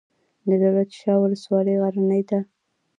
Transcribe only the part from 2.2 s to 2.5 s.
ده